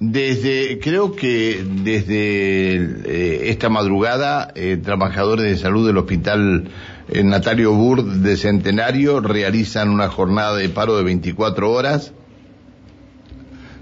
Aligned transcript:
Desde, 0.00 0.78
creo 0.78 1.14
que 1.14 1.62
desde 1.62 2.76
eh, 3.04 3.50
esta 3.50 3.68
madrugada, 3.68 4.50
eh, 4.54 4.78
trabajadores 4.82 5.44
de 5.44 5.58
salud 5.58 5.86
del 5.86 5.98
Hospital 5.98 6.70
eh, 7.08 7.22
Natalio 7.22 7.74
Burd 7.74 8.06
de 8.22 8.38
Centenario 8.38 9.20
realizan 9.20 9.90
una 9.90 10.08
jornada 10.08 10.56
de 10.56 10.70
paro 10.70 10.96
de 10.96 11.04
24 11.04 11.70
horas. 11.70 12.14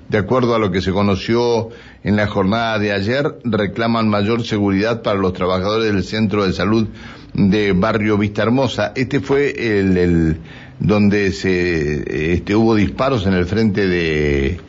De 0.08 0.18
acuerdo 0.18 0.56
a 0.56 0.58
lo 0.58 0.72
que 0.72 0.80
se 0.80 0.90
conoció 0.90 1.68
en 2.02 2.16
la 2.16 2.26
jornada 2.26 2.80
de 2.80 2.90
ayer, 2.90 3.38
reclaman 3.44 4.08
mayor 4.08 4.44
seguridad 4.44 5.02
para 5.02 5.20
los 5.20 5.34
trabajadores 5.34 5.94
del 5.94 6.02
Centro 6.02 6.44
de 6.44 6.52
Salud 6.52 6.88
de 7.32 7.70
Barrio 7.74 8.18
Vista 8.18 8.42
Hermosa. 8.42 8.92
Este 8.96 9.20
fue 9.20 9.50
el, 9.50 9.96
el 9.96 10.40
donde 10.80 11.30
se 11.30 12.32
este, 12.34 12.56
hubo 12.56 12.74
disparos 12.74 13.24
en 13.24 13.34
el 13.34 13.46
frente 13.46 13.86
de 13.86 14.60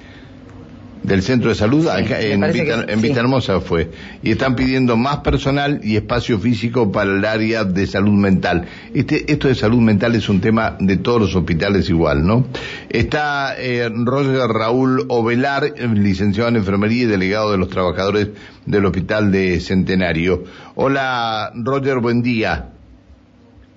del 1.04 1.22
centro 1.22 1.50
de 1.50 1.56
salud 1.56 1.88
acá 1.88 2.20
en, 2.20 2.42
Vista, 2.42 2.86
en 2.88 3.02
Vista 3.02 3.20
Hermosa 3.22 3.60
fue. 3.62 3.90
Y 4.22 4.32
están 4.32 4.56
pidiendo 4.56 4.98
más 4.98 5.18
personal 5.18 5.80
y 5.84 5.96
espacio 5.96 6.40
físico 6.40 6.92
para 6.92 7.12
el 7.12 7.26
área 7.26 7.64
de 7.64 7.88
salud 7.88 8.14
mental. 8.14 8.66
Este 8.94 9.32
esto 9.32 9.48
de 9.48 9.56
salud 9.56 9.80
mental 9.80 10.16
es 10.16 10.30
un 10.30 10.42
tema 10.42 10.76
de 10.80 10.98
todos 10.98 11.22
los 11.22 11.36
hospitales 11.36 11.90
igual 11.90 12.26
no 12.26 12.46
está 12.90 13.56
eh, 13.58 13.90
Roger 13.90 14.48
Raúl 14.48 15.06
Ovelar 15.10 15.74
licenciado 15.94 16.50
en 16.50 16.58
enfermería 16.58 17.04
y 17.04 17.06
delegado 17.06 17.52
de 17.52 17.58
los 17.58 17.70
trabajadores 17.70 18.30
del 18.66 18.86
hospital 18.86 19.32
de 19.32 19.60
Centenario. 19.60 20.44
Hola 20.76 21.52
Roger 21.56 22.00
buen 22.00 22.22
día. 22.22 22.70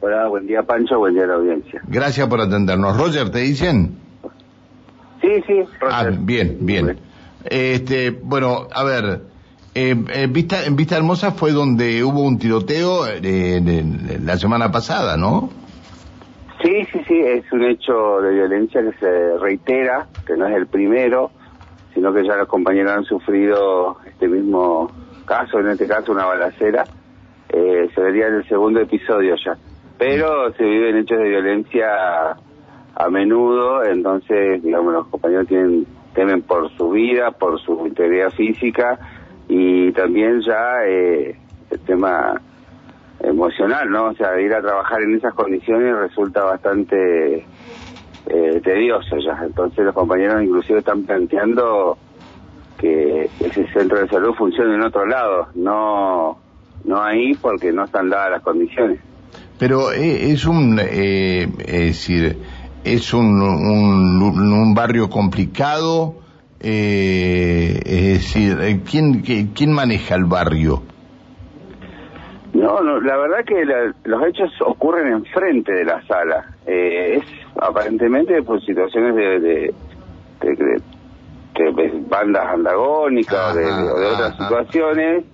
Hola 0.01 0.29
buen 0.29 0.47
día 0.47 0.63
Pancho 0.63 0.99
buen 0.99 1.15
día 1.15 1.25
a 1.25 1.29
la 1.29 1.35
audiencia. 1.35 1.81
Gracias 1.87 2.27
por 2.27 2.41
atendernos. 2.41 2.97
Roger 2.97 3.31
te 3.31 3.41
dicen 3.41 3.97
Sí, 5.21 5.29
sí, 5.47 5.63
Roger. 5.81 5.89
Ah, 5.91 6.11
bien, 6.11 6.59
bien. 6.61 6.99
Este, 7.45 8.11
bueno, 8.11 8.69
a 8.73 8.85
ver, 8.85 9.23
eh, 9.75 9.95
en, 10.15 10.33
Vista, 10.33 10.65
en 10.65 10.77
Vista 10.77 10.97
Hermosa 10.97 11.33
fue 11.33 11.53
donde 11.53 12.05
hubo 12.05 12.23
un 12.23 12.39
tiroteo 12.39 13.07
eh, 13.07 13.61
la 14.23 14.37
semana 14.37 14.71
pasada, 14.71 15.17
¿no? 15.17 15.49
Sí, 16.63 16.87
sí, 16.93 17.01
sí, 17.09 17.19
es 17.19 17.51
un 17.53 17.65
hecho 17.65 18.21
de 18.21 18.35
violencia 18.35 18.83
que 18.83 18.93
se 18.99 19.39
reitera, 19.39 20.07
que 20.27 20.37
no 20.37 20.47
es 20.47 20.55
el 20.55 20.67
primero, 20.67 21.31
sino 21.95 22.13
que 22.13 22.25
ya 22.25 22.37
los 22.37 22.49
compañeros 22.49 22.93
han 22.93 23.05
sufrido 23.05 23.97
este 24.07 24.29
mismo 24.29 24.91
caso, 25.25 25.59
en 25.59 25.69
este 25.69 25.89
caso 25.89 26.13
una 26.13 26.27
balacera, 26.27 26.85
eh, 27.49 27.89
se 27.95 28.01
vería 28.01 28.29
en 28.29 28.35
el 28.35 28.49
segundo 28.49 28.81
episodio 28.81 29.35
ya. 29.45 29.57
Pero 29.99 30.53
se 30.53 30.65
viven 30.65 30.99
hechos 30.99 31.19
de 31.19 31.29
violencia 31.29 32.37
a 32.95 33.09
menudo, 33.11 33.85
entonces, 33.85 34.63
digamos, 34.63 34.93
los 34.93 35.07
compañeros 35.09 35.49
tienen 35.49 35.87
temen 36.15 36.43
por 36.43 36.71
su 36.77 36.91
vida, 36.91 37.31
por 37.31 37.61
su 37.61 37.87
integridad 37.87 38.31
física 38.31 38.99
y 39.49 39.93
también 39.93 40.41
ya 40.41 40.85
eh, 40.87 41.37
el 41.71 41.81
tema 41.81 42.41
emocional, 43.21 43.91
¿no? 43.91 44.07
O 44.07 44.15
sea, 44.15 44.41
ir 44.41 44.53
a 44.53 44.61
trabajar 44.61 45.03
en 45.03 45.15
esas 45.17 45.35
condiciones 45.35 45.97
resulta 45.97 46.45
bastante 46.45 47.47
eh, 48.27 48.61
tedioso 48.63 49.17
ya. 49.19 49.39
Entonces 49.45 49.85
los 49.85 49.95
compañeros 49.95 50.43
inclusive 50.43 50.81
están 50.81 51.05
planteando 51.05 51.97
que 52.79 53.29
ese 53.41 53.67
centro 53.73 54.01
de 54.01 54.09
salud 54.09 54.35
funcione 54.35 54.75
en 54.75 54.83
otro 54.83 55.07
lado, 55.07 55.49
no 55.55 56.39
no 56.85 57.01
ahí 57.01 57.35
porque 57.35 57.73
no 57.73 57.85
están 57.85 58.11
dadas 58.11 58.33
las 58.33 58.43
condiciones. 58.43 58.99
Pero 59.59 59.93
eh, 59.93 60.33
es 60.33 60.45
un, 60.45 60.81
eh, 60.81 61.49
es 61.59 61.87
decir, 61.87 62.37
es 62.85 63.15
un, 63.15 63.41
un, 63.41 64.23
un 64.23 64.32
barrio 64.83 65.09
complicado, 65.09 66.17
eh, 66.59 67.81
es 67.85 68.13
decir, 68.15 68.59
eh, 68.61 68.81
¿quién, 68.89 69.23
¿quién 69.55 69.73
maneja 69.73 70.17
el 70.17 70.25
barrio? 70.25 70.83
No, 72.53 72.81
no 72.81 73.01
la 73.01 73.17
verdad 73.17 73.45
que 73.47 73.65
los 74.05 74.27
hechos 74.27 74.51
ocurren 74.67 75.13
enfrente 75.13 75.73
de 75.73 75.85
la 75.85 76.05
sala. 76.07 76.47
Eh, 76.67 77.19
es 77.19 77.25
aparentemente 77.61 78.43
por 78.43 78.61
situaciones 78.65 79.15
de, 79.15 79.39
de, 79.39 79.75
de, 80.41 81.93
bandas 82.09 82.47
andagónicas 82.49 83.55
o 83.55 83.59
de, 83.59 83.65
otras 83.65 84.37
situaciones 84.37 85.25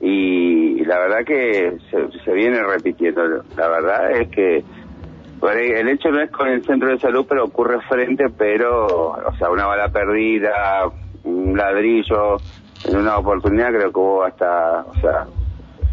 y, 0.00 0.82
la 0.86 0.98
verdad 1.00 1.24
que 1.26 1.76
se, 1.90 2.18
se 2.24 2.32
viene 2.32 2.62
repitiendo. 2.62 3.44
La 3.58 3.68
verdad 3.68 4.10
es 4.12 4.28
que 4.30 4.64
el 5.42 5.88
hecho 5.88 6.10
no 6.10 6.20
es 6.20 6.30
con 6.30 6.48
el 6.48 6.64
centro 6.64 6.88
de 6.88 6.98
salud, 6.98 7.26
pero 7.28 7.44
ocurre 7.44 7.80
frente, 7.88 8.24
pero, 8.36 8.86
o 8.86 9.36
sea, 9.38 9.50
una 9.50 9.66
bala 9.66 9.88
perdida, 9.88 10.90
un 11.24 11.56
ladrillo, 11.56 12.36
en 12.84 12.96
una 12.96 13.18
oportunidad 13.18 13.68
creo 13.68 13.92
que 13.92 13.98
hubo 13.98 14.24
hasta, 14.24 14.82
o 14.82 14.94
sea, 15.00 15.26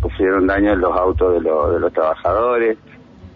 pusieron 0.02 0.48
daño 0.48 0.74
en 0.74 0.82
los 0.82 0.96
autos 0.96 1.34
de, 1.34 1.50
de 1.50 1.80
los 1.80 1.94
trabajadores, 1.94 2.78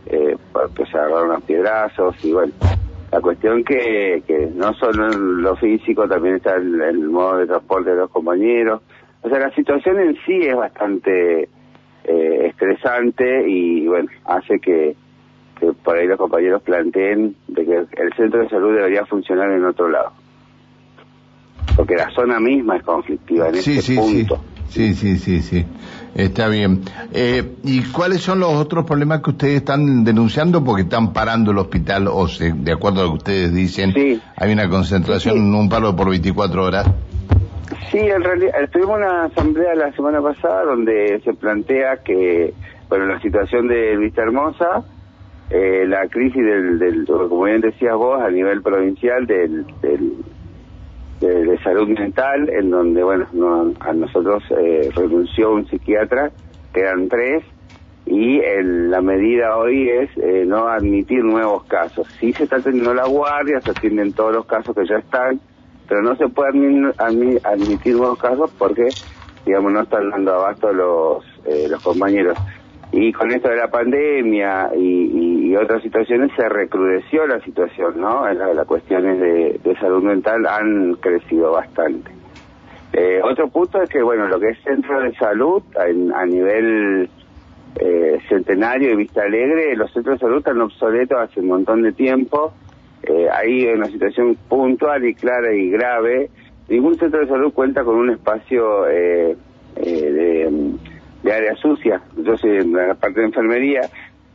eh, 0.05 0.37
porque 0.51 0.85
se 0.85 0.97
agarraron 0.97 1.33
a 1.33 1.39
piedrazos 1.39 2.23
y 2.23 2.31
bueno, 2.31 2.53
la 3.11 3.21
cuestión 3.21 3.63
que, 3.63 4.23
que 4.25 4.49
no 4.53 4.73
solo 4.73 5.11
en 5.11 5.41
lo 5.41 5.55
físico, 5.55 6.07
también 6.07 6.35
está 6.35 6.55
el, 6.55 6.81
el 6.81 6.99
modo 7.09 7.37
de 7.37 7.47
transporte 7.47 7.91
de 7.91 7.97
los 7.97 8.09
compañeros, 8.09 8.81
o 9.21 9.29
sea, 9.29 9.39
la 9.39 9.51
situación 9.51 9.99
en 9.99 10.15
sí 10.25 10.39
es 10.41 10.55
bastante 10.55 11.49
eh, 12.03 12.47
estresante 12.47 13.49
y 13.49 13.87
bueno, 13.87 14.09
hace 14.25 14.59
que 14.59 14.95
que 15.59 15.73
por 15.73 15.97
ahí 15.97 16.07
los 16.07 16.17
compañeros 16.17 16.61
planteen 16.61 17.35
de 17.47 17.65
que 17.65 17.77
el 17.77 18.13
centro 18.15 18.41
de 18.41 18.49
salud 18.49 18.75
debería 18.75 19.05
funcionar 19.05 19.51
en 19.51 19.65
otro 19.65 19.89
lado. 19.89 20.11
Porque 21.75 21.95
la 21.95 22.09
zona 22.11 22.39
misma 22.39 22.77
es 22.77 22.83
conflictiva 22.83 23.49
en 23.49 23.55
este 23.55 23.95
punto. 23.95 24.41
Sí. 24.69 24.93
sí, 24.93 25.17
sí, 25.17 25.41
sí, 25.41 25.65
Está 26.15 26.49
bien. 26.49 26.81
Eh, 27.13 27.55
¿Y 27.63 27.83
cuáles 27.83 28.21
son 28.21 28.39
los 28.39 28.53
otros 28.53 28.85
problemas 28.85 29.21
que 29.21 29.29
ustedes 29.29 29.57
están 29.57 30.03
denunciando? 30.03 30.63
Porque 30.63 30.81
están 30.81 31.13
parando 31.13 31.51
el 31.51 31.57
hospital, 31.59 32.07
o 32.07 32.27
se, 32.27 32.51
de 32.51 32.73
acuerdo 32.73 33.01
a 33.01 33.03
lo 33.03 33.09
que 33.11 33.17
ustedes 33.17 33.53
dicen, 33.53 33.93
hay 34.35 34.51
una 34.51 34.69
concentración, 34.69 35.37
en 35.37 35.53
un 35.53 35.69
paro 35.69 35.95
por 35.95 36.09
24 36.09 36.63
horas. 36.63 36.87
Sí, 37.91 37.99
en 37.99 38.23
realidad, 38.23 38.53
tuvimos 38.71 38.97
una 38.97 39.25
asamblea 39.25 39.75
la 39.75 39.91
semana 39.93 40.21
pasada 40.21 40.63
donde 40.65 41.21
se 41.23 41.33
plantea 41.33 41.97
que, 42.03 42.53
bueno, 42.89 43.05
la 43.05 43.21
situación 43.21 43.67
de 43.67 43.95
Vista 43.97 44.23
Hermosa, 44.23 44.83
eh, 45.49 45.85
la 45.87 46.07
crisis 46.07 46.43
del, 46.43 46.79
del, 46.79 47.05
como 47.05 47.43
bien 47.43 47.61
decías 47.61 47.95
vos, 47.95 48.21
a 48.21 48.29
nivel 48.29 48.61
provincial 48.61 49.25
del, 49.25 49.65
del 49.81 50.13
de, 51.19 51.57
salud 51.63 51.87
mental, 51.87 52.49
en 52.49 52.69
donde, 52.69 53.03
bueno, 53.03 53.25
a 53.79 53.93
nosotros 53.93 54.43
eh, 54.51 54.89
renunció 54.95 55.53
un 55.53 55.67
psiquiatra, 55.67 56.31
quedan 56.73 57.07
tres, 57.09 57.43
y 58.05 58.39
la 58.63 59.01
medida 59.01 59.57
hoy 59.57 59.89
es 59.89 60.09
eh, 60.17 60.45
no 60.45 60.67
admitir 60.67 61.23
nuevos 61.23 61.65
casos. 61.65 62.07
Sí 62.19 62.31
se 62.33 62.43
está 62.43 62.59
teniendo 62.59 62.93
la 62.93 63.05
guardia, 63.05 63.59
se 63.59 63.71
atienden 63.71 64.13
todos 64.13 64.33
los 64.33 64.45
casos 64.45 64.73
que 64.75 64.85
ya 64.87 64.97
están, 64.97 65.41
pero 65.87 66.01
no 66.01 66.15
se 66.15 66.27
puede 66.29 66.49
admitir 67.43 67.95
nuevos 67.95 68.17
casos 68.17 68.49
porque, 68.57 68.87
digamos, 69.45 69.73
no 69.73 69.81
están 69.81 70.09
dando 70.09 70.35
abasto 70.35 70.71
los, 70.71 71.25
eh, 71.45 71.67
los 71.69 71.83
compañeros. 71.83 72.37
Y 72.91 73.11
con 73.11 73.31
esto 73.31 73.49
de 73.49 73.57
la 73.57 73.67
pandemia 73.69 74.71
y, 74.75 75.55
otras 75.55 75.81
situaciones 75.81 76.31
se 76.35 76.47
recrudeció 76.47 77.25
la 77.25 77.39
situación, 77.41 77.99
¿no? 77.99 78.31
Las, 78.31 78.67
cuestiones 78.67 79.19
de, 79.19 79.75
salud 79.79 80.03
mental 80.03 80.45
han 80.45 80.93
crecido 80.95 81.51
bastante. 81.51 82.11
Eh, 82.93 83.19
otro 83.23 83.47
punto 83.49 83.81
es 83.81 83.89
que, 83.89 84.01
bueno, 84.03 84.27
lo 84.27 84.39
que 84.39 84.49
es 84.49 84.59
centro 84.63 85.01
de 85.01 85.13
salud 85.15 85.63
a 85.75 86.25
nivel 86.25 87.09
eh, 87.79 88.19
centenario 88.27 88.91
y 88.91 88.95
Vista 88.95 89.21
Alegre, 89.23 89.75
los 89.75 89.91
centros 89.93 90.15
de 90.15 90.25
salud 90.25 90.37
están 90.39 90.59
obsoletos 90.61 91.19
hace 91.19 91.41
un 91.41 91.47
montón 91.47 91.83
de 91.83 91.91
tiempo. 91.91 92.53
Eh, 93.03 93.27
hay 93.31 93.67
una 93.67 93.85
situación 93.85 94.35
puntual 94.47 95.05
y 95.05 95.13
clara 95.13 95.53
y 95.53 95.69
grave. 95.69 96.29
Ningún 96.69 96.97
centro 96.97 97.19
de 97.19 97.27
salud 97.27 97.53
cuenta 97.53 97.83
con 97.83 97.95
un 97.95 98.09
espacio 98.09 98.87
eh, 98.89 99.37
de 99.75 100.49
de 101.27 101.33
área 101.33 101.55
sucia. 101.55 102.01
Yo 102.15 102.37
soy 102.37 102.57
en 102.57 102.73
la 102.73 102.95
parte 102.95 103.19
de 103.19 103.27
enfermería 103.27 103.81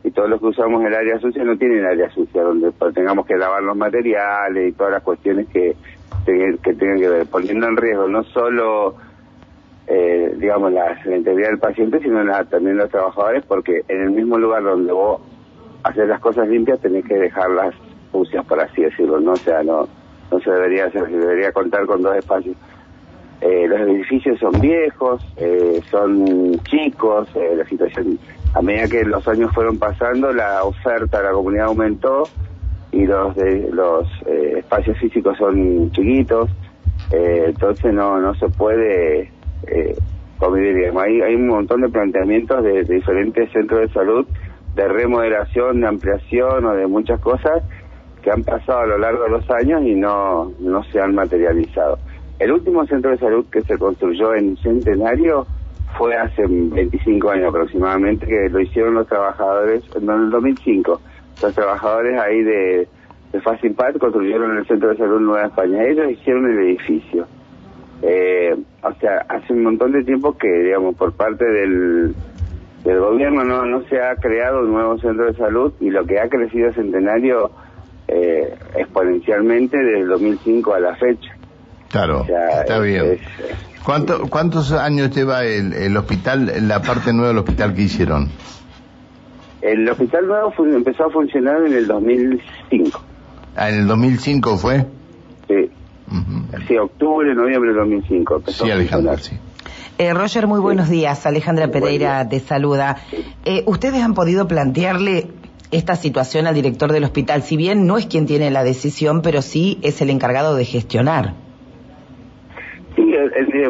y 0.03 0.11
todos 0.11 0.29
los 0.29 0.39
que 0.39 0.47
usamos 0.47 0.83
el 0.85 0.93
área 0.93 1.19
sucia 1.19 1.43
no 1.43 1.57
tienen 1.57 1.85
área 1.85 2.09
sucia 2.11 2.43
donde 2.43 2.71
tengamos 2.93 3.25
que 3.25 3.35
lavar 3.35 3.63
los 3.63 3.75
materiales 3.75 4.69
y 4.69 4.71
todas 4.73 4.93
las 4.93 5.03
cuestiones 5.03 5.47
que, 5.47 5.75
que 6.25 6.73
tengan 6.73 6.99
que 6.99 7.09
ver, 7.09 7.25
poniendo 7.27 7.67
en 7.67 7.77
riesgo 7.77 8.07
no 8.07 8.23
solo, 8.25 8.95
eh, 9.87 10.35
digamos, 10.37 10.71
la, 10.71 10.99
integridad 11.05 11.49
del 11.49 11.59
paciente, 11.59 11.99
sino 11.99 12.19
también 12.45 12.77
los 12.77 12.89
trabajadores, 12.89 13.43
porque 13.45 13.83
en 13.87 14.01
el 14.01 14.11
mismo 14.11 14.37
lugar 14.37 14.63
donde 14.63 14.93
vos 14.93 15.21
haces 15.83 16.07
las 16.07 16.19
cosas 16.19 16.47
limpias 16.47 16.79
tenés 16.79 17.05
que 17.05 17.15
dejarlas 17.15 17.73
sucias, 18.11 18.45
por 18.45 18.59
así 18.59 18.83
decirlo, 18.83 19.19
¿no? 19.19 19.31
O 19.31 19.37
sea, 19.37 19.63
no, 19.63 19.87
no 20.31 20.39
se 20.41 20.51
debería 20.51 20.85
hacer, 20.85 21.07
se 21.07 21.17
debería 21.17 21.51
contar 21.51 21.85
con 21.85 22.03
dos 22.03 22.15
espacios. 22.15 22.55
Eh, 23.41 23.67
los 23.67 23.79
edificios 23.81 24.39
son 24.39 24.59
viejos, 24.61 25.25
eh, 25.37 25.81
son 25.91 26.59
chicos, 26.63 27.27
eh, 27.35 27.55
la 27.57 27.65
situación, 27.65 28.17
a 28.53 28.61
medida 28.61 28.87
que 28.87 29.03
los 29.03 29.27
años 29.27 29.51
fueron 29.53 29.77
pasando, 29.77 30.31
la 30.31 30.63
oferta 30.63 31.17
de 31.17 31.23
la 31.25 31.31
comunidad 31.31 31.65
aumentó 31.65 32.23
y 32.91 33.05
los, 33.05 33.35
de, 33.35 33.69
los 33.71 34.07
espacios 34.27 34.97
físicos 34.99 35.37
son 35.37 35.91
chiquitos, 35.91 36.49
Eh, 37.11 37.45
entonces 37.47 37.93
no 37.93 38.19
no 38.19 38.33
se 38.35 38.47
puede 38.49 39.29
eh, 39.67 39.95
convivir. 40.39 40.91
Hay, 40.97 41.21
hay 41.21 41.35
un 41.35 41.47
montón 41.47 41.81
de 41.81 41.89
planteamientos 41.89 42.63
de, 42.63 42.83
de 42.83 42.95
diferentes 42.95 43.51
centros 43.51 43.81
de 43.81 43.89
salud, 43.89 44.25
de 44.75 44.87
remodelación, 44.87 45.81
de 45.81 45.87
ampliación 45.87 46.65
o 46.65 46.73
de 46.73 46.87
muchas 46.87 47.19
cosas 47.19 47.61
que 48.23 48.31
han 48.31 48.43
pasado 48.43 48.79
a 48.79 48.87
lo 48.87 48.97
largo 48.97 49.23
de 49.25 49.29
los 49.31 49.49
años 49.51 49.83
y 49.83 49.95
no, 49.95 50.51
no 50.59 50.83
se 50.85 50.99
han 51.01 51.13
materializado. 51.13 51.97
El 52.39 52.51
último 52.51 52.85
centro 52.85 53.11
de 53.11 53.17
salud 53.17 53.45
que 53.51 53.61
se 53.61 53.77
construyó 53.77 54.33
en 54.35 54.57
Centenario 54.57 55.45
fue 55.97 56.15
hace 56.15 56.43
25 56.47 57.29
años 57.29 57.49
aproximadamente, 57.49 58.25
que 58.25 58.49
lo 58.49 58.59
hicieron 58.59 58.95
los 58.95 59.07
trabajadores, 59.07 59.83
en 59.95 60.09
el 60.09 60.29
2005, 60.29 61.01
los 61.41 61.53
trabajadores 61.53 62.19
ahí 62.19 62.41
de, 62.43 62.87
de 63.31 63.41
Facimpat 63.41 63.97
construyeron 63.97 64.57
el 64.57 64.65
centro 64.65 64.89
de 64.89 64.97
salud 64.97 65.19
Nueva 65.19 65.47
España. 65.47 65.83
Ellos 65.83 66.11
hicieron 66.11 66.51
el 66.51 66.59
edificio. 66.67 67.27
Eh, 68.01 68.55
o 68.81 68.93
sea, 68.95 69.25
hace 69.29 69.53
un 69.53 69.63
montón 69.63 69.91
de 69.93 70.03
tiempo 70.03 70.37
que, 70.37 70.47
digamos, 70.47 70.95
por 70.95 71.13
parte 71.13 71.45
del, 71.45 72.13
del 72.83 72.99
gobierno 72.99 73.43
no, 73.45 73.65
no 73.65 73.81
se 73.87 74.01
ha 74.01 74.15
creado 74.15 74.61
un 74.61 74.73
nuevo 74.73 74.97
centro 74.99 75.25
de 75.25 75.33
salud 75.35 75.73
y 75.79 75.89
lo 75.89 76.05
que 76.05 76.19
ha 76.19 76.27
crecido 76.27 76.73
Centenario 76.73 77.51
eh, 78.07 78.53
exponencialmente 78.75 79.77
desde 79.77 80.01
el 80.01 80.07
2005 80.07 80.73
a 80.73 80.79
la 80.79 80.95
fecha. 80.95 81.32
Claro, 81.93 82.25
está 82.59 82.79
bien. 82.79 83.19
¿Cuánto, 83.85 84.27
¿Cuántos 84.27 84.71
años 84.71 85.15
lleva 85.15 85.43
el, 85.43 85.73
el 85.73 85.95
hospital, 85.95 86.51
la 86.67 86.81
parte 86.81 87.13
nueva 87.13 87.27
del 87.27 87.37
hospital 87.37 87.75
que 87.75 87.83
hicieron? 87.83 88.29
El 89.61 89.87
hospital 89.87 90.25
nuevo 90.25 90.51
empezó 90.75 91.05
a 91.05 91.11
funcionar 91.11 91.63
en 91.67 91.73
el 91.73 91.85
2005. 91.85 92.99
Ah, 93.55 93.69
¿en 93.69 93.81
el 93.81 93.87
2005 93.87 94.57
fue? 94.57 94.87
Sí. 95.47 95.69
Sí, 96.67 96.77
octubre, 96.77 97.35
noviembre 97.35 97.69
del 97.69 97.77
2005. 97.81 98.41
Sí, 98.47 98.71
Alejandra, 98.71 99.17
sí. 99.19 99.37
Eh, 99.99 100.15
Roger, 100.15 100.47
muy 100.47 100.61
buenos 100.61 100.89
días. 100.89 101.27
Alejandra 101.27 101.67
Pereira 101.67 102.27
te 102.27 102.39
saluda. 102.39 102.97
Eh, 103.45 103.61
¿Ustedes 103.67 104.01
han 104.01 104.15
podido 104.15 104.47
plantearle 104.47 105.27
esta 105.69 105.95
situación 105.95 106.47
al 106.47 106.55
director 106.55 106.91
del 106.91 107.03
hospital? 107.03 107.43
Si 107.43 107.55
bien 107.55 107.85
no 107.85 107.99
es 107.99 108.07
quien 108.07 108.25
tiene 108.25 108.49
la 108.49 108.63
decisión, 108.63 109.21
pero 109.21 109.43
sí 109.43 109.77
es 109.83 110.01
el 110.01 110.09
encargado 110.09 110.55
de 110.55 110.65
gestionar. 110.65 111.42
Sí, 113.33 113.61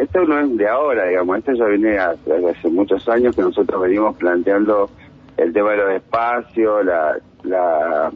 esto 0.00 0.24
no 0.24 0.40
es 0.40 0.56
de 0.56 0.68
ahora, 0.68 1.06
digamos, 1.06 1.38
esto 1.38 1.52
ya 1.52 1.64
viene 1.66 1.98
desde 2.24 2.50
hace 2.50 2.68
muchos 2.68 3.08
años 3.08 3.34
que 3.34 3.42
nosotros 3.42 3.80
venimos 3.80 4.16
planteando 4.16 4.90
el 5.36 5.52
tema 5.52 5.72
de 5.72 5.76
los 5.78 5.90
espacios, 5.92 6.84
la, 6.84 7.18
la 7.42 8.12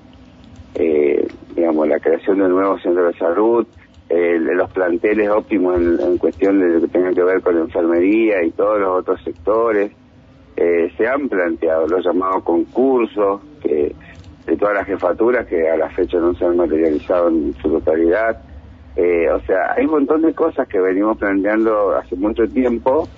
eh, 0.75 1.27
digamos, 1.55 1.89
la 1.89 1.99
creación 1.99 2.39
de 2.39 2.49
nuevos 2.49 2.83
centros 2.83 3.13
de 3.13 3.19
salud, 3.19 3.67
los 4.11 4.71
planteles 4.71 5.31
óptimos 5.31 5.81
en, 5.81 6.19
cuestión 6.19 6.61
de 6.61 6.69
lo 6.69 6.81
que 6.83 6.89
tenga 6.89 7.13
que 7.13 7.23
ver 7.23 7.41
con 7.41 7.55
la 7.55 7.63
enfermería 7.63 8.43
y 8.45 8.51
todos 8.51 8.79
los 8.79 9.01
otros 9.01 9.23
sectores. 9.23 9.93
Eh, 10.57 10.93
se 10.99 11.09
han 11.09 11.29
planteado 11.29 11.87
los 11.87 12.05
llamados 12.05 12.43
concursos 12.45 13.41
que 13.63 13.95
de 14.47 14.57
todas 14.57 14.75
las 14.75 14.87
jefaturas 14.87 15.47
que 15.47 15.69
a 15.69 15.77
la 15.77 15.89
fecha 15.91 16.19
no 16.19 16.35
se 16.35 16.45
han 16.45 16.57
materializado 16.57 17.29
en 17.29 17.55
su 17.63 17.71
totalidad. 17.71 18.43
Eh, 18.97 19.29
o 19.31 19.41
sea, 19.41 19.73
hay 19.77 19.87
un 19.87 19.93
montón 19.93 20.23
de 20.23 20.35
cosas 20.35 20.69
que 20.69 20.79
venimos 20.79 21.17
planteando 21.17 21.97
hace 21.97 22.15
mucho 22.17 22.47
tiempo, 22.49 23.09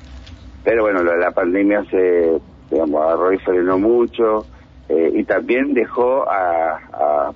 pero 0.62 0.82
bueno, 0.82 1.02
la, 1.02 1.30
pandemia 1.32 1.84
se, 1.90 2.38
digamos, 2.70 3.02
agarró 3.02 3.32
y 3.32 3.38
frenó 3.38 3.78
mucho 3.78 4.46
eh, 4.88 5.10
y 5.14 5.24
también 5.24 5.74
dejó 5.74 6.24
a, 6.30 7.32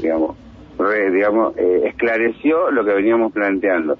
digamos, 0.00 0.36
digamos, 1.12 1.56
esclareció 1.56 2.70
lo 2.70 2.84
que 2.84 2.94
veníamos 2.94 3.32
planteando. 3.32 3.96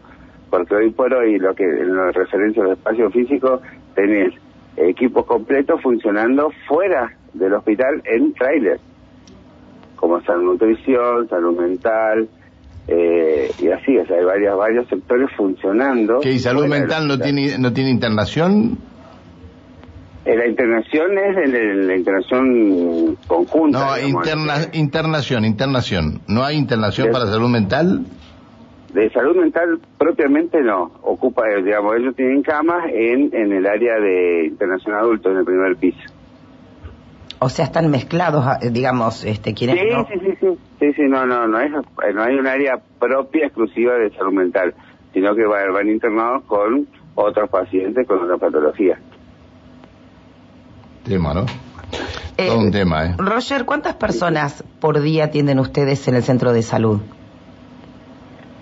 Porque 0.50 0.74
hoy 0.74 0.90
por 0.90 1.14
hoy, 1.14 1.38
lo 1.38 1.54
que 1.54 1.64
en 1.64 1.96
la 1.96 2.10
referencia 2.10 2.62
al 2.62 2.72
espacio 2.72 3.10
físico, 3.10 3.62
tenés 3.94 4.34
equipos 4.76 5.24
completos 5.24 5.80
funcionando 5.80 6.50
fuera 6.66 7.12
del 7.32 7.54
hospital 7.54 8.02
en 8.04 8.32
trailer, 8.34 8.78
como 9.96 10.20
salud 10.22 10.52
nutrición, 10.52 11.28
salud 11.28 11.58
mental, 11.58 12.28
eh, 12.88 13.50
y 13.60 13.68
así, 13.68 13.96
o 13.96 14.06
sea, 14.06 14.16
hay 14.16 14.24
varias, 14.24 14.56
varios 14.56 14.88
sectores 14.88 15.28
funcionando. 15.36 16.20
¿Que 16.20 16.32
y 16.32 16.38
salud 16.38 16.66
mental 16.66 17.06
no 17.06 17.18
tiene, 17.18 17.58
no 17.58 17.72
tiene 17.72 17.90
internación? 17.90 18.78
Eh, 20.24 20.36
la 20.36 20.46
internación 20.46 21.18
es 21.18 21.36
en, 21.36 21.86
la 21.86 21.96
internación 21.96 23.16
conjunta. 23.26 23.78
No, 23.78 24.08
interna, 24.08 24.54
internación, 24.72 25.44
internación. 25.44 26.20
¿No 26.28 26.44
hay 26.44 26.56
internación 26.56 27.08
para 27.12 27.26
salud 27.26 27.48
mental? 27.48 28.04
De 28.94 29.10
salud 29.10 29.36
mental 29.36 29.80
propiamente 29.98 30.60
no. 30.60 30.92
Ocupa, 31.02 31.48
eh, 31.48 31.62
digamos, 31.62 31.96
ellos 31.96 32.14
tienen 32.14 32.42
camas 32.42 32.84
en, 32.92 33.34
en 33.34 33.52
el 33.52 33.66
área 33.66 33.94
de 33.98 34.46
internación 34.46 34.94
adulto, 34.94 35.30
en 35.30 35.38
el 35.38 35.44
primer 35.44 35.76
piso. 35.76 36.11
O 37.44 37.48
sea, 37.48 37.64
están 37.64 37.90
mezclados, 37.90 38.44
ah, 38.46 38.60
digamos, 38.70 39.24
este, 39.24 39.52
quienes 39.52 39.80
sí, 39.80 39.88
sí, 40.12 40.20
sí, 40.20 40.36
sí, 40.38 40.58
sí, 40.78 40.92
sí, 40.92 41.02
no, 41.08 41.26
no, 41.26 41.48
no, 41.48 41.58
es, 41.58 41.72
no 41.72 42.22
hay 42.22 42.36
un 42.36 42.46
área 42.46 42.80
propia 43.00 43.46
exclusiva 43.46 43.94
de 43.94 44.10
salud 44.10 44.32
mental, 44.32 44.72
sino 45.12 45.34
que 45.34 45.44
van 45.44 45.88
internados 45.88 46.44
con 46.44 46.86
otros 47.16 47.50
pacientes 47.50 48.06
con 48.06 48.22
otra 48.22 48.36
patología. 48.36 48.96
Tema, 51.02 51.34
¿no? 51.34 51.46
Eh, 52.38 52.46
Todo 52.46 52.60
un 52.60 52.70
tema, 52.70 53.06
¿eh? 53.06 53.14
Roger, 53.18 53.64
¿cuántas 53.64 53.96
personas 53.96 54.62
por 54.80 55.00
día 55.00 55.24
atienden 55.24 55.58
ustedes 55.58 56.06
en 56.06 56.14
el 56.14 56.22
centro 56.22 56.52
de 56.52 56.62
salud? 56.62 57.00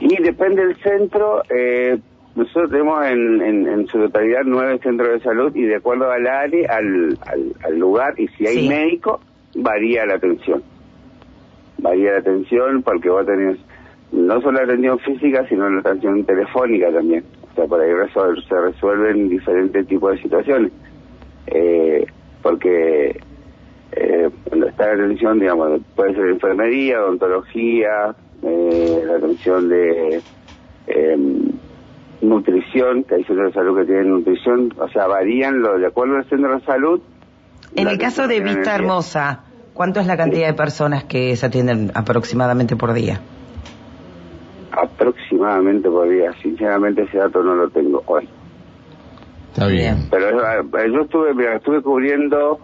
Y 0.01 0.23
depende 0.23 0.65
del 0.65 0.77
centro, 0.83 1.43
eh, 1.55 1.99
nosotros 2.35 2.71
tenemos 2.71 3.05
en, 3.07 3.67
en, 3.67 3.87
su 3.89 3.99
totalidad 3.99 4.43
nueve 4.45 4.79
centros 4.83 5.11
de 5.11 5.21
salud 5.21 5.55
y 5.55 5.63
de 5.63 5.77
acuerdo 5.77 6.11
al 6.11 6.27
área, 6.27 6.77
al, 6.77 7.19
al, 7.65 7.79
lugar 7.79 8.19
y 8.19 8.29
si 8.29 8.47
hay 8.47 8.69
médico, 8.69 9.21
varía 9.57 10.07
la 10.07 10.15
atención. 10.15 10.63
Varía 11.79 12.13
la 12.13 12.19
atención 12.19 12.83
porque 12.83 13.11
vos 13.11 13.27
tenés 13.27 13.59
no 14.13 14.41
solo 14.41 14.59
la 14.59 14.65
atención 14.65 14.99
física, 15.01 15.47
sino 15.49 15.69
la 15.69 15.81
atención 15.81 16.25
telefónica 16.25 16.93
también. 16.93 17.25
O 17.51 17.55
sea, 17.55 17.67
por 17.67 17.81
ahí 17.81 17.91
se 18.49 18.61
resuelven 18.61 19.29
diferentes 19.29 19.87
tipos 19.87 20.13
de 20.13 20.23
situaciones. 20.23 20.73
Eh, 21.47 22.07
porque 22.43 23.21
eh, 23.93 24.31
está 24.69 24.87
la 24.87 25.05
atención, 25.05 25.41
digamos, 25.41 25.81
puede 25.97 26.15
ser 26.15 26.29
enfermería, 26.29 27.03
odontología, 27.03 28.15
eh, 28.43 29.03
la 29.05 29.17
atención 29.17 29.69
de 29.69 30.23
em, 30.87 31.50
nutrición, 32.21 33.05
que 33.05 33.17
hay 33.17 33.25
centros 33.25 33.49
de 33.49 33.53
salud 33.55 33.79
que 33.79 33.85
tienen 33.87 34.11
nutrición, 34.11 34.75
o 34.79 34.89
sea, 34.89 35.07
varían 35.07 35.61
lo, 35.61 35.79
de 35.79 35.87
acuerdo 35.87 36.17
al 36.17 36.29
centro 36.29 36.55
de 36.55 36.65
salud. 36.65 37.01
En 37.77 37.89
el 37.89 37.99
caso 37.99 38.27
de 38.27 38.41
Vista 38.41 38.75
Hermosa, 38.75 39.45
¿cuánto 39.73 40.01
es 40.01 40.07
la 40.07 40.17
cantidad 40.17 40.49
de 40.49 40.55
personas 40.55 41.05
que 41.05 41.35
se 41.37 41.47
atienden 41.47 41.93
aproximadamente 41.95 42.77
por 42.77 42.93
día? 42.93 43.21
Aproximadamente 44.73 45.89
por 45.89 46.09
día, 46.09 46.33
sinceramente 46.43 47.03
ese 47.03 47.19
dato 47.19 47.43
no 47.43 47.55
lo 47.55 47.71
tengo 47.71 48.03
hoy. 48.07 48.29
Está 49.53 49.67
bien. 49.67 50.09
Pero 50.11 50.29
eh, 50.29 50.93
yo 50.93 51.03
estuve, 51.03 51.35
mira, 51.35 51.57
estuve 51.57 51.83
cubriendo 51.83 52.61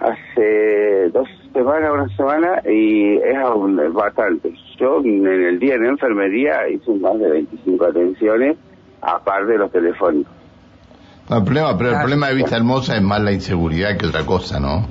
hace 0.00 1.08
dos 1.10 1.28
semanas, 1.52 1.90
una 1.92 2.16
semana, 2.16 2.62
y 2.68 3.16
es 3.16 3.92
bastante. 3.92 4.54
Yo 4.78 5.00
en 5.02 5.26
el 5.26 5.58
día 5.58 5.74
en 5.74 5.86
enfermería 5.86 6.68
hice 6.68 6.92
más 6.94 7.18
de 7.18 7.30
25 7.30 7.84
atenciones, 7.84 8.56
aparte 9.00 9.52
de 9.52 9.58
los 9.58 9.72
telefónicos. 9.72 10.32
el 11.30 11.44
problema, 11.44 11.76
pero 11.78 11.90
el 11.90 11.98
problema 11.98 12.28
de 12.28 12.34
Vista 12.34 12.56
Hermosa 12.56 12.96
es 12.96 13.02
más 13.02 13.20
la 13.22 13.32
inseguridad 13.32 13.96
que 13.96 14.06
otra 14.06 14.26
cosa, 14.26 14.60
¿no? 14.60 14.86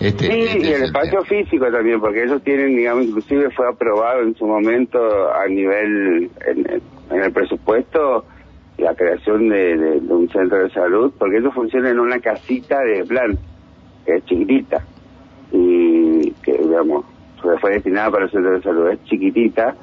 Este, 0.00 0.26
sí, 0.26 0.40
este 0.40 0.58
y 0.58 0.72
el 0.72 0.82
espacio 0.84 1.22
físico 1.22 1.66
también, 1.70 2.00
porque 2.00 2.22
ellos 2.22 2.42
tienen, 2.42 2.76
digamos, 2.76 3.04
inclusive 3.04 3.50
fue 3.50 3.68
aprobado 3.68 4.22
en 4.22 4.34
su 4.36 4.46
momento 4.46 4.98
a 5.34 5.46
nivel, 5.48 6.30
en, 6.46 6.82
el 7.22 7.32
presupuesto, 7.32 8.24
la 8.76 8.94
creación 8.94 9.48
de, 9.48 9.76
de, 9.76 10.14
un 10.14 10.28
centro 10.30 10.58
de 10.58 10.70
salud, 10.70 11.12
porque 11.18 11.38
ellos 11.38 11.52
funcionan 11.52 11.92
en 11.92 12.00
una 12.00 12.20
casita 12.20 12.80
de 12.80 13.04
plan 13.04 13.36
que 14.06 14.16
es 14.16 14.24
chiquitita 14.26 14.84
y 15.50 16.30
que, 16.42 16.52
digamos, 16.52 17.04
fue 17.40 17.72
destinada 17.72 18.10
para 18.10 18.24
el 18.24 18.30
centro 18.30 18.52
de 18.52 18.62
salud, 18.62 18.88
es 18.90 19.02
chiquitita 19.04 19.74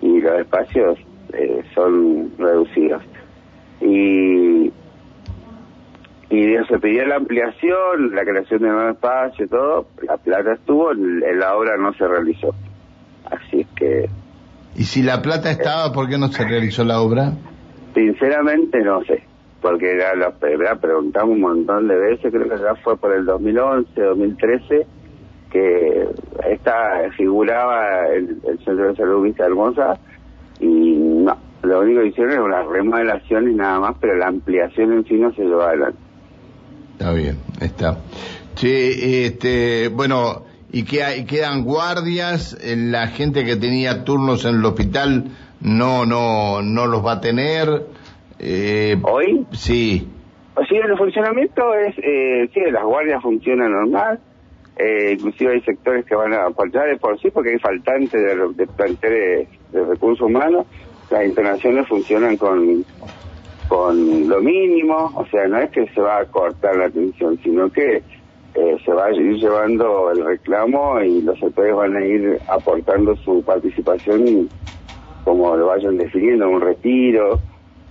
y 0.00 0.20
los 0.20 0.40
espacios 0.40 0.98
eh, 1.32 1.62
son 1.74 2.32
reducidos. 2.38 3.02
Y, 3.80 4.72
y 6.30 6.56
se 6.68 6.78
pidió 6.80 7.06
la 7.06 7.16
ampliación, 7.16 8.14
la 8.14 8.22
creación 8.22 8.62
de 8.62 8.68
nuevos 8.68 8.94
espacios, 8.94 9.50
todo, 9.50 9.86
la 10.02 10.16
plata 10.16 10.52
estuvo, 10.54 10.92
la 10.92 11.56
obra 11.56 11.76
no 11.76 11.92
se 11.94 12.06
realizó. 12.06 12.54
Así 13.24 13.60
es 13.60 13.66
que... 13.76 14.08
¿Y 14.74 14.84
si 14.84 15.02
la 15.02 15.20
plata 15.20 15.50
estaba, 15.50 15.92
por 15.92 16.08
qué 16.08 16.16
no 16.18 16.28
se 16.28 16.44
realizó 16.44 16.84
la 16.84 17.00
obra? 17.00 17.32
Sinceramente 17.94 18.80
no 18.80 19.04
sé 19.04 19.24
porque 19.62 19.96
ya 19.96 20.14
lo 20.14 20.34
preguntamos 20.80 21.36
un 21.36 21.40
montón 21.40 21.86
de 21.86 21.96
veces, 21.96 22.32
creo 22.32 22.48
que 22.48 22.58
ya 22.58 22.74
fue 22.82 22.96
por 22.96 23.14
el 23.14 23.24
2011, 23.24 24.00
2013, 24.00 24.86
que 25.52 26.08
esta 26.50 27.10
figuraba 27.16 28.06
el, 28.08 28.40
Centro 28.64 28.88
de 28.88 28.96
Salud 28.96 29.24
Vista 29.24 29.44
Hermosa 29.44 29.98
y 30.60 30.94
no, 30.96 31.36
lo 31.62 31.80
único 31.80 32.00
que 32.00 32.08
hicieron 32.08 32.32
es 32.32 32.38
unas 32.38 32.66
remodelaciones 32.66 33.54
nada 33.54 33.80
más, 33.80 33.96
pero 34.00 34.16
la 34.16 34.28
ampliación 34.28 34.92
en 34.92 35.04
sí 35.04 35.14
no 35.14 35.32
se 35.34 35.42
llevó 35.42 35.62
adelante. 35.62 35.98
Está 36.92 37.12
bien, 37.12 37.38
está. 37.60 37.98
Sí, 38.54 39.24
este, 39.26 39.88
bueno, 39.88 40.44
y 40.72 40.84
que 40.84 41.02
hay, 41.02 41.24
quedan 41.24 41.64
guardias, 41.64 42.58
eh, 42.62 42.76
la 42.76 43.08
gente 43.08 43.44
que 43.44 43.56
tenía 43.56 44.04
turnos 44.04 44.44
en 44.44 44.56
el 44.56 44.64
hospital 44.64 45.24
no, 45.60 46.06
no, 46.06 46.62
no 46.62 46.86
los 46.86 47.04
va 47.04 47.12
a 47.12 47.20
tener. 47.20 47.68
Eh, 48.38 48.96
¿Hoy? 49.02 49.46
Sí. 49.52 50.08
Sí, 50.68 50.76
el 50.76 50.96
funcionamiento 50.98 51.74
es, 51.74 51.96
eh, 51.98 52.50
sí, 52.52 52.60
las 52.70 52.84
guardias 52.84 53.22
funcionan 53.22 53.72
normal, 53.72 54.20
eh, 54.76 55.12
inclusive 55.18 55.52
hay 55.52 55.60
sectores 55.62 56.04
que 56.06 56.14
van 56.14 56.32
a 56.32 56.46
aportar 56.46 56.88
de 56.88 56.96
por 56.96 57.20
sí 57.20 57.30
porque 57.30 57.50
hay 57.50 57.58
faltantes 57.58 58.12
de, 58.12 58.34
de 58.54 58.66
planteles 58.66 59.48
de 59.70 59.84
recursos 59.84 60.26
humanos, 60.26 60.66
las 61.10 61.26
internaciones 61.26 61.86
funcionan 61.88 62.36
con, 62.36 62.84
con 63.68 64.28
lo 64.28 64.40
mínimo, 64.40 65.12
o 65.14 65.26
sea, 65.26 65.46
no 65.46 65.58
es 65.58 65.70
que 65.70 65.86
se 65.88 66.00
va 66.00 66.20
a 66.20 66.24
cortar 66.24 66.76
la 66.76 66.86
atención, 66.86 67.38
sino 67.42 67.70
que 67.70 68.02
eh, 68.54 68.76
se 68.84 68.92
va 68.92 69.06
a 69.06 69.12
ir 69.12 69.36
llevando 69.36 70.10
el 70.10 70.24
reclamo 70.24 71.00
y 71.00 71.22
los 71.22 71.38
sectores 71.38 71.74
van 71.74 71.96
a 71.96 72.04
ir 72.04 72.38
aportando 72.48 73.14
su 73.16 73.42
participación 73.42 74.48
como 75.24 75.56
lo 75.56 75.66
vayan 75.66 75.98
definiendo, 75.98 76.48
un 76.48 76.60
retiro, 76.60 77.38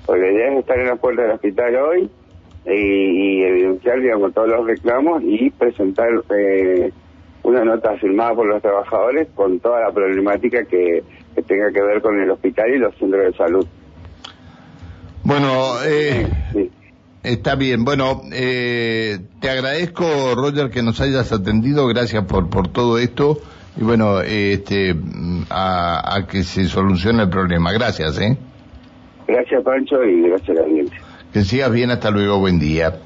porque 0.06 0.22
la 0.22 0.32
idea 0.32 0.54
es 0.54 0.60
estar 0.60 0.80
en 0.80 0.88
la 0.88 0.96
puerta 0.96 1.22
del 1.22 1.32
hospital 1.32 1.76
hoy 1.76 2.10
y, 2.66 3.44
evidenciar, 3.44 4.00
digamos, 4.02 4.34
todos 4.34 4.50
los 4.50 4.68
reclamos 4.68 5.24
y 5.24 5.50
presentar 5.52 6.10
eh, 6.38 6.92
una 7.44 7.64
nota 7.64 7.98
firmada 7.98 8.36
por 8.36 8.48
los 8.48 8.62
trabajadores 8.62 9.28
con 9.34 9.60
toda 9.60 9.82
la 9.82 9.92
problemática 9.92 10.64
que, 10.66 11.04
tenga 11.48 11.72
que 11.72 11.82
ver 11.82 12.02
con 12.02 12.20
el 12.20 12.30
hospital 12.30 12.70
y 12.74 12.78
los 12.78 12.96
centros 12.98 13.26
de 13.26 13.34
salud. 13.34 13.68
Bueno, 15.24 15.84
eh, 15.86 16.28
está 17.24 17.56
bien. 17.56 17.84
Bueno, 17.84 18.22
eh, 18.32 19.18
te 19.40 19.50
agradezco, 19.50 20.06
Roger, 20.36 20.70
que 20.70 20.84
nos 20.84 21.00
hayas 21.02 21.32
atendido. 21.32 21.88
Gracias 21.88 22.26
por, 22.26 22.50
por 22.50 22.68
todo 22.68 23.00
esto. 23.00 23.38
Y 23.78 23.84
bueno, 23.84 24.22
este, 24.22 24.94
a, 25.50 26.16
a 26.16 26.28
que 26.28 26.44
se 26.44 26.66
solucione 26.66 27.24
el 27.24 27.30
problema. 27.30 27.72
Gracias, 27.72 28.20
¿eh? 28.20 28.38
Gracias, 29.28 29.64
Pancho, 29.64 30.04
y 30.04 30.22
gracias 30.28 30.58
a 30.58 30.62
la 30.62 30.68
gente. 30.68 31.11
Que 31.34 31.46
sigas 31.46 31.72
bien, 31.72 31.92
hasta 31.92 32.12
luego, 32.12 32.40
buen 32.40 32.60
día. 32.60 33.00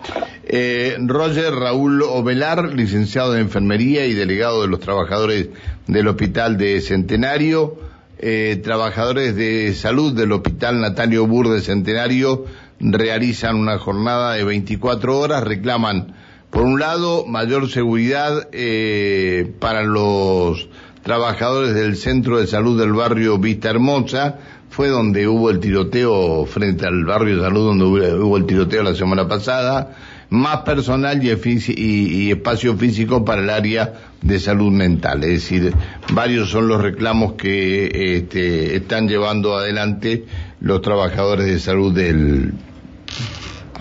Eh, 0.45 0.97
Roger 0.99 1.53
Raúl 1.53 2.01
Ovelar, 2.01 2.73
licenciado 2.73 3.35
en 3.35 3.41
enfermería 3.41 4.07
y 4.07 4.13
delegado 4.13 4.63
de 4.63 4.67
los 4.67 4.79
trabajadores 4.79 5.49
del 5.85 6.07
Hospital 6.07 6.57
de 6.57 6.81
Centenario, 6.81 7.75
eh, 8.17 8.59
trabajadores 8.63 9.35
de 9.35 9.75
salud 9.75 10.13
del 10.13 10.31
Hospital 10.31 10.81
Natalio 10.81 11.27
Bur 11.27 11.49
de 11.49 11.61
Centenario 11.61 12.45
realizan 12.79 13.57
una 13.57 13.77
jornada 13.77 14.33
de 14.33 14.43
24 14.43 15.19
horas, 15.19 15.43
reclaman, 15.43 16.15
por 16.49 16.63
un 16.63 16.79
lado, 16.79 17.27
mayor 17.27 17.69
seguridad 17.69 18.47
eh, 18.53 19.53
para 19.59 19.83
los 19.83 20.67
trabajadores 21.05 21.75
del 21.75 21.97
Centro 21.97 22.39
de 22.39 22.47
Salud 22.47 22.79
del 22.79 22.91
barrio 22.91 23.37
Vista 23.37 23.69
Hermosa, 23.69 24.39
fue 24.71 24.87
donde 24.87 25.27
hubo 25.27 25.51
el 25.51 25.59
tiroteo 25.59 26.47
frente 26.47 26.87
al 26.87 27.05
barrio 27.05 27.37
de 27.37 27.43
salud 27.43 27.67
donde 27.67 27.85
hubo 28.15 28.37
el 28.37 28.47
tiroteo 28.47 28.81
la 28.81 28.95
semana 28.95 29.27
pasada, 29.27 29.95
más 30.31 30.61
personal 30.61 31.23
y, 31.23 32.31
espacio 32.31 32.75
físico 32.75 33.23
para 33.23 33.43
el 33.43 33.51
área 33.51 33.93
de 34.23 34.39
salud 34.39 34.71
mental. 34.71 35.23
Es 35.23 35.43
decir, 35.43 35.75
varios 36.11 36.49
son 36.49 36.67
los 36.67 36.81
reclamos 36.81 37.33
que 37.33 38.15
este, 38.17 38.75
están 38.75 39.07
llevando 39.07 39.55
adelante 39.55 40.25
los 40.59 40.81
trabajadores 40.81 41.45
de 41.45 41.59
salud 41.59 41.93
del, 41.93 42.51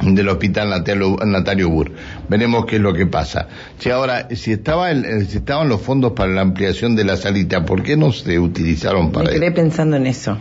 del 0.03 0.29
hospital 0.29 0.71
Natalio, 0.71 1.71
Bur. 1.71 1.93
Veremos 2.29 2.67
qué 2.67 2.77
es 2.77 2.83
lo 2.83 2.93
que 2.93 3.07
pasa. 3.07 3.49
Si 3.79 3.91
ahora, 3.91 4.29
si, 4.35 4.53
estaba 4.53 4.93
si 4.93 5.39
estaban 5.39 5.69
los 5.69 5.81
fondos 5.81 6.13
para 6.13 6.33
la 6.33 6.41
ampliación 6.41 6.97
de 6.97 7.05
la 7.05 7.17
salita, 7.17 7.65
¿por 7.65 7.83
qué 7.83 7.97
no 7.97 8.13
se 8.13 8.39
utilizaron 8.39 9.13
para 9.13 9.31
Me 9.31 9.39
quedé 9.39 9.53
pensando 9.53 9.97
en 9.97 10.07
eso. 10.07 10.37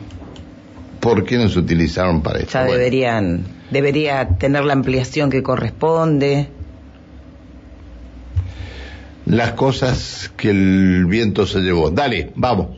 ¿Por 1.00 1.26
qué 1.26 1.38
no 1.38 1.50
se 1.50 1.60
utilizaron 1.60 2.22
para 2.22 2.40
eso? 2.40 2.50
Ya 2.54 2.64
deberían, 2.64 3.44
debería 3.72 4.28
tener 4.38 4.64
la 4.64 4.74
ampliación 4.74 5.30
que 5.30 5.44
corresponde. 5.44 6.48
Las 9.26 9.52
cosas 9.54 10.32
que 10.36 10.50
el 10.50 11.06
viento 11.06 11.46
se 11.46 11.60
llevó. 11.60 11.92
Dale, 11.92 12.32
vamos. 12.36 12.78